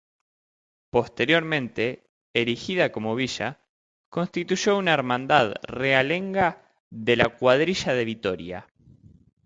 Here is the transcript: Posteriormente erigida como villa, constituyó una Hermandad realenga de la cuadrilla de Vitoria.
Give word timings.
Posteriormente 0.89 1.83
erigida 2.33 2.91
como 2.91 3.13
villa, 3.13 3.59
constituyó 4.09 4.75
una 4.79 4.93
Hermandad 4.95 5.53
realenga 5.61 6.73
de 6.89 7.17
la 7.17 7.29
cuadrilla 7.37 7.93
de 7.93 8.05
Vitoria. 8.05 8.67